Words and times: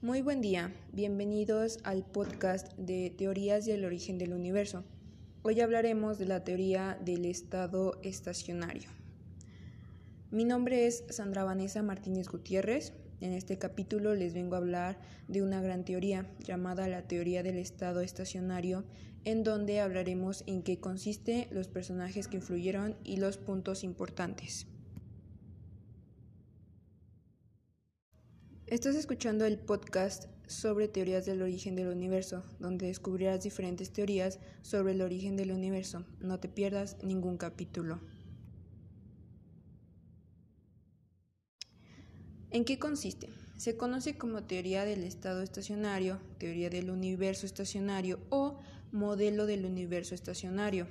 Muy 0.00 0.22
buen 0.22 0.40
día, 0.40 0.72
bienvenidos 0.92 1.80
al 1.82 2.04
podcast 2.04 2.72
de 2.78 3.10
Teorías 3.10 3.66
del 3.66 3.84
origen 3.84 4.16
del 4.16 4.32
universo. 4.32 4.84
Hoy 5.42 5.60
hablaremos 5.60 6.20
de 6.20 6.26
la 6.26 6.44
teoría 6.44 6.96
del 7.04 7.24
estado 7.24 7.98
estacionario. 8.04 8.88
Mi 10.30 10.44
nombre 10.44 10.86
es 10.86 11.02
Sandra 11.10 11.42
Vanessa 11.42 11.82
Martínez 11.82 12.28
Gutiérrez. 12.28 12.92
En 13.20 13.32
este 13.32 13.58
capítulo 13.58 14.14
les 14.14 14.34
vengo 14.34 14.54
a 14.54 14.58
hablar 14.58 15.00
de 15.26 15.42
una 15.42 15.60
gran 15.60 15.84
teoría 15.84 16.30
llamada 16.38 16.86
la 16.86 17.02
teoría 17.02 17.42
del 17.42 17.58
estado 17.58 18.00
estacionario, 18.00 18.84
en 19.24 19.42
donde 19.42 19.80
hablaremos 19.80 20.44
en 20.46 20.62
qué 20.62 20.78
consiste, 20.78 21.48
los 21.50 21.66
personajes 21.66 22.28
que 22.28 22.36
influyeron 22.36 22.94
y 23.02 23.16
los 23.16 23.36
puntos 23.36 23.82
importantes. 23.82 24.68
Estás 28.70 28.96
escuchando 28.96 29.46
el 29.46 29.58
podcast 29.58 30.26
sobre 30.46 30.88
teorías 30.88 31.24
del 31.24 31.40
origen 31.40 31.74
del 31.74 31.88
universo, 31.88 32.44
donde 32.58 32.88
descubrirás 32.88 33.42
diferentes 33.42 33.90
teorías 33.90 34.40
sobre 34.60 34.92
el 34.92 35.00
origen 35.00 35.36
del 35.36 35.52
universo. 35.52 36.04
No 36.20 36.38
te 36.38 36.50
pierdas 36.50 37.02
ningún 37.02 37.38
capítulo. 37.38 37.98
¿En 42.50 42.66
qué 42.66 42.78
consiste? 42.78 43.30
Se 43.56 43.78
conoce 43.78 44.18
como 44.18 44.44
teoría 44.44 44.84
del 44.84 45.02
estado 45.02 45.40
estacionario, 45.40 46.20
teoría 46.36 46.68
del 46.68 46.90
universo 46.90 47.46
estacionario 47.46 48.20
o 48.28 48.58
modelo 48.92 49.46
del 49.46 49.64
universo 49.64 50.14
estacionario, 50.14 50.88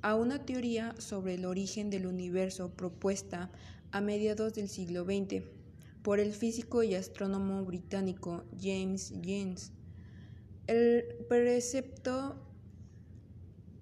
a 0.00 0.14
una 0.14 0.46
teoría 0.46 0.94
sobre 0.98 1.34
el 1.34 1.44
origen 1.44 1.90
del 1.90 2.06
universo 2.06 2.70
propuesta 2.70 3.50
a 3.90 4.00
mediados 4.00 4.54
del 4.54 4.70
siglo 4.70 5.04
XX 5.04 5.61
por 6.02 6.18
el 6.20 6.32
físico 6.32 6.82
y 6.82 6.94
astrónomo 6.94 7.64
británico 7.64 8.44
James 8.60 9.12
Jeans. 9.22 9.72
El 10.66 11.04
precepto 11.28 12.36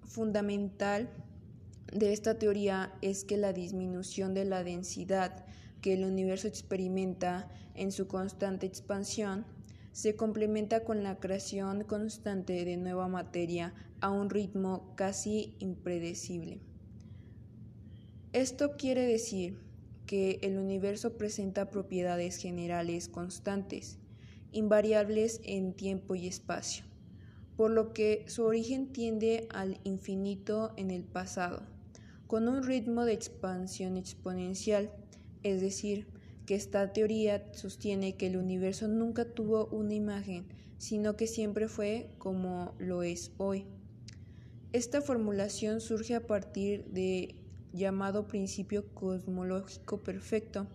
fundamental 0.03 1.09
de 1.91 2.13
esta 2.13 2.37
teoría 2.37 2.93
es 3.01 3.23
que 3.23 3.37
la 3.37 3.53
disminución 3.53 4.33
de 4.33 4.45
la 4.45 4.63
densidad 4.63 5.45
que 5.81 5.93
el 5.93 6.05
universo 6.05 6.47
experimenta 6.47 7.49
en 7.75 7.91
su 7.91 8.07
constante 8.07 8.65
expansión 8.65 9.45
se 9.91 10.15
complementa 10.15 10.83
con 10.83 11.03
la 11.03 11.19
creación 11.19 11.83
constante 11.83 12.63
de 12.63 12.77
nueva 12.77 13.07
materia 13.07 13.73
a 13.99 14.09
un 14.09 14.29
ritmo 14.29 14.93
casi 14.95 15.55
impredecible. 15.59 16.61
Esto 18.31 18.77
quiere 18.77 19.05
decir 19.05 19.59
que 20.11 20.39
el 20.41 20.57
universo 20.57 21.13
presenta 21.13 21.69
propiedades 21.69 22.35
generales 22.35 23.07
constantes, 23.07 23.97
invariables 24.51 25.39
en 25.45 25.71
tiempo 25.71 26.15
y 26.15 26.27
espacio, 26.27 26.83
por 27.55 27.71
lo 27.71 27.93
que 27.93 28.25
su 28.27 28.43
origen 28.43 28.91
tiende 28.91 29.47
al 29.51 29.79
infinito 29.85 30.73
en 30.75 30.91
el 30.91 31.05
pasado, 31.05 31.63
con 32.27 32.49
un 32.49 32.63
ritmo 32.63 33.05
de 33.05 33.13
expansión 33.13 33.95
exponencial, 33.95 34.91
es 35.43 35.61
decir, 35.61 36.07
que 36.45 36.55
esta 36.55 36.91
teoría 36.91 37.45
sostiene 37.53 38.17
que 38.17 38.27
el 38.27 38.35
universo 38.35 38.89
nunca 38.89 39.23
tuvo 39.23 39.67
una 39.67 39.93
imagen, 39.93 40.45
sino 40.77 41.15
que 41.15 41.25
siempre 41.25 41.69
fue 41.69 42.09
como 42.17 42.75
lo 42.79 43.03
es 43.03 43.31
hoy. 43.37 43.65
Esta 44.73 44.99
formulación 44.99 45.79
surge 45.79 46.15
a 46.15 46.27
partir 46.27 46.83
de 46.87 47.40
llamado 47.73 48.27
principio 48.27 48.93
cosmológico 48.93 50.03
perfecto, 50.03 50.67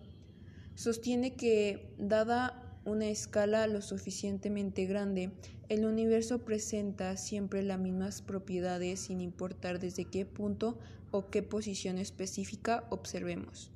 sostiene 0.75 1.35
que, 1.35 1.93
dada 1.97 2.79
una 2.85 3.07
escala 3.09 3.67
lo 3.67 3.81
suficientemente 3.81 4.85
grande, 4.85 5.31
el 5.69 5.85
universo 5.85 6.45
presenta 6.45 7.17
siempre 7.17 7.61
las 7.61 7.79
mismas 7.79 8.21
propiedades 8.21 9.01
sin 9.01 9.19
importar 9.19 9.79
desde 9.79 10.05
qué 10.05 10.25
punto 10.25 10.79
o 11.11 11.29
qué 11.29 11.43
posición 11.43 11.97
específica 11.97 12.85
observemos. 12.89 13.71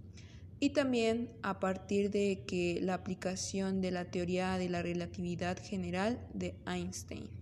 Y 0.62 0.69
también 0.69 1.29
a 1.41 1.59
partir 1.59 2.12
de 2.12 2.44
que 2.47 2.79
la 2.81 2.94
aplicación 2.94 3.81
de 3.81 3.91
la 3.91 4.06
teoría 4.06 4.57
de 4.57 4.69
la 4.69 4.81
relatividad 4.81 5.57
general 5.62 6.25
de 6.34 6.56
Einstein. 6.66 7.41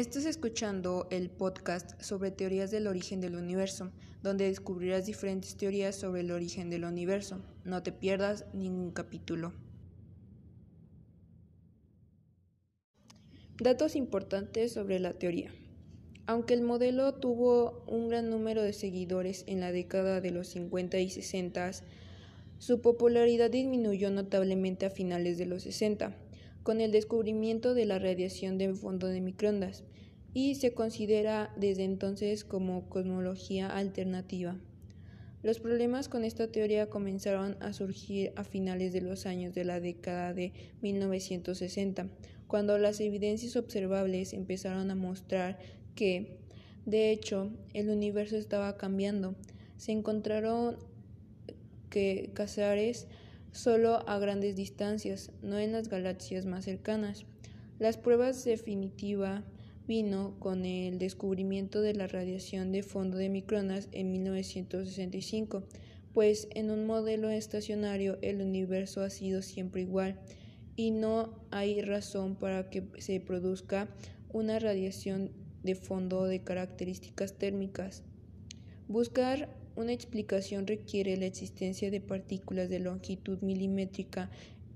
Estás 0.00 0.24
escuchando 0.24 1.06
el 1.10 1.28
podcast 1.28 2.00
sobre 2.00 2.30
teorías 2.30 2.70
del 2.70 2.86
origen 2.86 3.20
del 3.20 3.36
universo, 3.36 3.90
donde 4.22 4.46
descubrirás 4.46 5.04
diferentes 5.04 5.58
teorías 5.58 5.94
sobre 5.94 6.22
el 6.22 6.30
origen 6.30 6.70
del 6.70 6.86
universo. 6.86 7.42
No 7.64 7.82
te 7.82 7.92
pierdas 7.92 8.46
ningún 8.54 8.92
capítulo. 8.92 9.52
Datos 13.58 13.94
importantes 13.94 14.72
sobre 14.72 15.00
la 15.00 15.12
teoría. 15.12 15.52
Aunque 16.24 16.54
el 16.54 16.62
modelo 16.62 17.12
tuvo 17.16 17.84
un 17.86 18.08
gran 18.08 18.30
número 18.30 18.62
de 18.62 18.72
seguidores 18.72 19.44
en 19.48 19.60
la 19.60 19.70
década 19.70 20.22
de 20.22 20.30
los 20.30 20.48
50 20.48 20.98
y 20.98 21.10
60, 21.10 21.72
su 22.56 22.80
popularidad 22.80 23.50
disminuyó 23.50 24.10
notablemente 24.10 24.86
a 24.86 24.90
finales 24.90 25.36
de 25.36 25.44
los 25.44 25.64
60 25.64 26.16
con 26.62 26.80
el 26.80 26.92
descubrimiento 26.92 27.74
de 27.74 27.86
la 27.86 27.98
radiación 27.98 28.58
de 28.58 28.74
fondo 28.74 29.06
de 29.06 29.20
microondas 29.20 29.84
y 30.34 30.54
se 30.54 30.72
considera 30.72 31.52
desde 31.56 31.84
entonces 31.84 32.44
como 32.44 32.88
cosmología 32.88 33.68
alternativa. 33.68 34.56
Los 35.42 35.58
problemas 35.58 36.08
con 36.08 36.24
esta 36.24 36.48
teoría 36.48 36.90
comenzaron 36.90 37.56
a 37.60 37.72
surgir 37.72 38.32
a 38.36 38.44
finales 38.44 38.92
de 38.92 39.00
los 39.00 39.24
años 39.24 39.54
de 39.54 39.64
la 39.64 39.80
década 39.80 40.34
de 40.34 40.52
1960, 40.82 42.08
cuando 42.46 42.76
las 42.76 43.00
evidencias 43.00 43.56
observables 43.56 44.34
empezaron 44.34 44.90
a 44.90 44.94
mostrar 44.94 45.58
que, 45.94 46.36
de 46.84 47.10
hecho, 47.10 47.50
el 47.72 47.88
universo 47.88 48.36
estaba 48.36 48.76
cambiando. 48.76 49.34
Se 49.78 49.92
encontraron 49.92 50.76
que 51.88 52.30
Casares 52.34 53.06
solo 53.52 54.08
a 54.08 54.18
grandes 54.18 54.56
distancias, 54.56 55.32
no 55.42 55.58
en 55.58 55.72
las 55.72 55.88
galaxias 55.88 56.46
más 56.46 56.64
cercanas. 56.64 57.24
Las 57.78 57.96
pruebas 57.96 58.44
definitivas 58.44 59.42
vino 59.86 60.36
con 60.38 60.64
el 60.64 60.98
descubrimiento 60.98 61.80
de 61.80 61.94
la 61.94 62.06
radiación 62.06 62.72
de 62.72 62.82
fondo 62.82 63.18
de 63.18 63.28
micronas 63.28 63.88
en 63.92 64.12
1965, 64.12 65.64
pues 66.12 66.48
en 66.54 66.70
un 66.70 66.86
modelo 66.86 67.28
estacionario 67.28 68.18
el 68.22 68.40
universo 68.40 69.02
ha 69.02 69.10
sido 69.10 69.42
siempre 69.42 69.82
igual 69.82 70.20
y 70.76 70.92
no 70.92 71.34
hay 71.50 71.82
razón 71.82 72.36
para 72.36 72.70
que 72.70 72.84
se 72.98 73.20
produzca 73.20 73.88
una 74.32 74.58
radiación 74.58 75.30
de 75.62 75.74
fondo 75.74 76.24
de 76.24 76.42
características 76.42 77.34
térmicas. 77.34 78.02
Buscar 78.88 79.59
una 79.80 79.92
explicación 79.92 80.66
requiere 80.66 81.16
la 81.16 81.26
existencia 81.26 81.90
de 81.90 82.00
partículas 82.00 82.68
de 82.68 82.80
longitud 82.80 83.40
milimétrica 83.40 84.30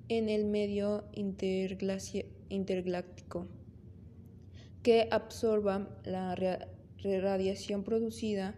en 0.08 0.28
el 0.28 0.44
medio 0.44 1.04
intergaláctico 2.48 3.46
que 4.82 5.08
absorban 5.10 5.88
la 6.04 6.34
radiación 6.34 7.84
producida 7.84 8.54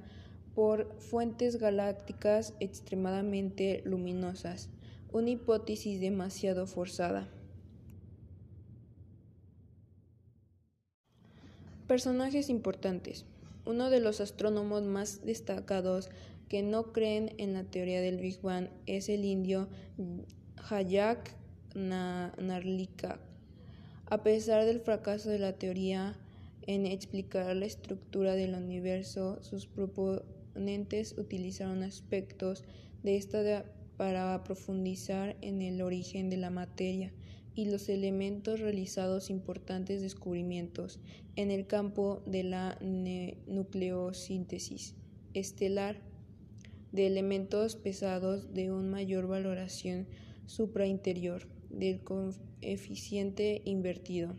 por 0.54 0.98
fuentes 1.00 1.56
galácticas 1.56 2.54
extremadamente 2.60 3.82
luminosas, 3.84 4.70
una 5.12 5.30
hipótesis 5.30 6.00
demasiado 6.00 6.66
forzada. 6.66 7.28
Personajes 11.86 12.48
importantes. 12.48 13.24
Uno 13.64 13.90
de 13.90 14.00
los 14.00 14.20
astrónomos 14.20 14.82
más 14.82 15.24
destacados 15.24 16.08
que 16.48 16.62
no 16.62 16.92
creen 16.92 17.32
en 17.38 17.52
la 17.52 17.64
teoría 17.64 18.00
del 18.00 18.18
Big 18.18 18.40
Bang 18.40 18.68
es 18.86 19.08
el 19.08 19.24
indio 19.24 19.68
Hayak 20.68 21.34
Narlika. 21.74 23.20
A 24.06 24.22
pesar 24.22 24.64
del 24.64 24.80
fracaso 24.80 25.30
de 25.30 25.38
la 25.38 25.54
teoría 25.54 26.16
en 26.66 26.86
explicar 26.86 27.54
la 27.56 27.66
estructura 27.66 28.34
del 28.34 28.54
universo, 28.54 29.42
sus 29.42 29.66
proponentes 29.66 31.16
utilizaron 31.18 31.82
aspectos 31.82 32.64
de 33.02 33.16
esta 33.16 33.64
para 33.96 34.42
profundizar 34.44 35.36
en 35.40 35.62
el 35.62 35.80
origen 35.80 36.28
de 36.28 36.36
la 36.36 36.50
materia 36.50 37.12
y 37.54 37.64
los 37.64 37.88
elementos 37.88 38.60
realizados 38.60 39.30
importantes 39.30 40.02
descubrimientos 40.02 41.00
en 41.36 41.50
el 41.50 41.66
campo 41.66 42.22
de 42.26 42.44
la 42.44 42.78
nucleosíntesis 43.46 44.94
estelar 45.32 46.00
de 46.92 47.06
elementos 47.06 47.76
pesados 47.76 48.52
de 48.54 48.72
una 48.72 48.88
mayor 48.88 49.26
valoración 49.26 50.06
suprainterior 50.46 51.46
del 51.70 52.00
coeficiente 52.00 53.62
invertido. 53.64 54.34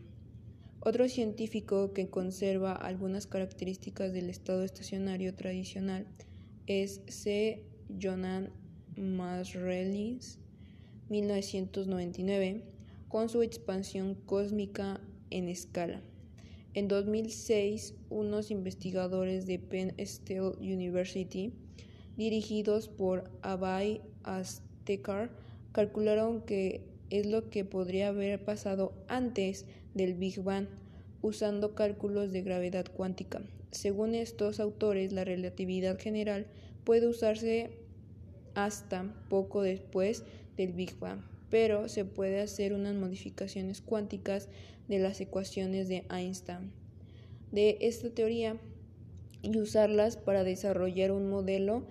Otro 0.80 1.10
científico 1.10 1.92
que 1.94 2.10
conserva 2.10 2.72
algunas 2.72 3.28
características 3.28 4.14
del 4.14 4.30
estado 4.30 4.64
estacionario 4.64 5.36
tradicional 5.36 6.08
es 6.66 7.02
C. 7.08 7.64
Jonan 8.02 8.52
Masrelis 8.96 10.40
1999 11.10 12.64
con 13.08 13.30
su 13.30 13.42
expansión 13.42 14.16
cósmica 14.16 15.00
en 15.30 15.48
escala. 15.48 16.02
En 16.74 16.88
2006, 16.88 17.96
unos 18.10 18.52
investigadores 18.52 19.48
de 19.48 19.60
Penn 19.60 19.94
State 19.98 20.58
University, 20.60 21.54
dirigidos 22.18 22.88
por 22.90 23.30
Abhay 23.42 24.02
Astekar, 24.24 25.30
calcularon 25.72 26.42
que 26.42 26.82
es 27.10 27.26
lo 27.26 27.50
que 27.50 27.64
podría 27.64 28.10
haber 28.10 28.44
pasado 28.44 28.94
antes 29.08 29.66
del 29.94 30.16
Big 30.16 30.42
Bang 30.42 30.68
usando 31.22 31.76
cálculos 31.76 32.32
de 32.32 32.42
gravedad 32.42 32.86
cuántica. 32.92 33.42
Según 33.72 34.16
estos 34.16 34.60
autores, 34.60 35.14
la 35.14 35.24
relatividad 35.24 36.00
general 36.00 36.48
puede 36.84 37.08
usarse 37.08 37.70
hasta 38.56 39.14
poco 39.30 39.62
después 39.62 40.24
del 40.58 40.74
Big 40.74 40.98
Bang, 41.00 41.22
pero 41.50 41.88
se 41.88 42.04
puede 42.04 42.42
hacer 42.42 42.74
unas 42.74 42.96
modificaciones 42.96 43.82
cuánticas 43.82 44.50
de 44.88 45.00
las 45.00 45.22
ecuaciones 45.22 45.88
de 45.88 46.06
Einstein 46.10 46.72
de 47.52 47.78
esta 47.82 48.10
teoría 48.10 48.58
y 49.42 49.58
usarlas 49.58 50.18
para 50.18 50.44
desarrollar 50.44 51.12
un 51.12 51.30
modelo 51.30 51.84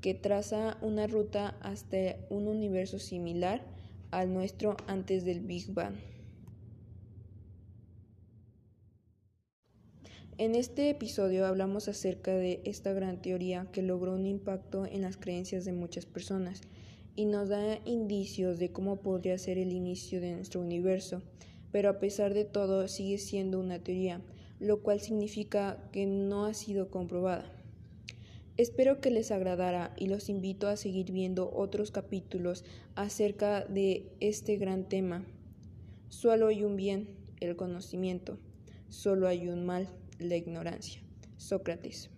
que 0.00 0.14
traza 0.14 0.78
una 0.80 1.06
ruta 1.06 1.56
hasta 1.60 2.16
un 2.30 2.48
universo 2.48 2.98
similar 2.98 3.62
al 4.10 4.32
nuestro 4.32 4.76
antes 4.86 5.24
del 5.24 5.40
Big 5.40 5.72
Bang. 5.72 5.94
En 10.38 10.54
este 10.54 10.88
episodio 10.88 11.46
hablamos 11.46 11.86
acerca 11.88 12.32
de 12.32 12.62
esta 12.64 12.94
gran 12.94 13.20
teoría 13.20 13.68
que 13.72 13.82
logró 13.82 14.14
un 14.14 14.24
impacto 14.24 14.86
en 14.86 15.02
las 15.02 15.18
creencias 15.18 15.66
de 15.66 15.72
muchas 15.72 16.06
personas 16.06 16.62
y 17.14 17.26
nos 17.26 17.50
da 17.50 17.78
indicios 17.84 18.58
de 18.58 18.72
cómo 18.72 19.02
podría 19.02 19.36
ser 19.36 19.58
el 19.58 19.72
inicio 19.72 20.18
de 20.22 20.32
nuestro 20.32 20.62
universo, 20.62 21.20
pero 21.72 21.90
a 21.90 21.98
pesar 21.98 22.32
de 22.32 22.46
todo 22.46 22.88
sigue 22.88 23.18
siendo 23.18 23.60
una 23.60 23.80
teoría, 23.80 24.22
lo 24.60 24.82
cual 24.82 25.00
significa 25.00 25.90
que 25.92 26.06
no 26.06 26.46
ha 26.46 26.54
sido 26.54 26.90
comprobada. 26.90 27.59
Espero 28.60 29.00
que 29.00 29.10
les 29.10 29.30
agradara 29.30 29.94
y 29.96 30.08
los 30.08 30.28
invito 30.28 30.68
a 30.68 30.76
seguir 30.76 31.12
viendo 31.12 31.50
otros 31.50 31.90
capítulos 31.90 32.62
acerca 32.94 33.64
de 33.64 34.12
este 34.20 34.58
gran 34.58 34.86
tema. 34.86 35.24
Solo 36.10 36.48
hay 36.48 36.62
un 36.62 36.76
bien, 36.76 37.08
el 37.40 37.56
conocimiento, 37.56 38.36
solo 38.90 39.28
hay 39.28 39.48
un 39.48 39.64
mal, 39.64 39.88
la 40.18 40.36
ignorancia. 40.36 41.00
Sócrates. 41.38 42.10